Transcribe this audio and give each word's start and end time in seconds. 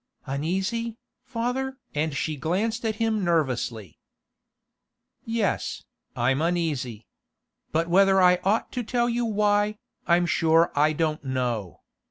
'Uneasy, 0.25 0.97
father?' 1.23 1.77
and 1.93 2.17
she 2.17 2.35
glanced 2.35 2.83
at 2.85 2.95
him 2.95 3.23
nervously. 3.23 3.99
'Yes, 5.25 5.83
I'm 6.15 6.41
uneasy. 6.41 7.05
But 7.71 7.87
whether 7.87 8.19
I 8.19 8.39
ought 8.43 8.71
to 8.71 8.81
tell 8.81 9.07
you 9.07 9.25
why, 9.25 9.77
I'm 10.07 10.25
sure 10.25 10.71
I 10.75 10.93
don't 10.93 11.23
know. 11.23 11.81